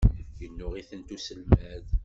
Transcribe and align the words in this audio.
Yennuɣ-itent 0.41 1.13
uselmad. 1.15 1.85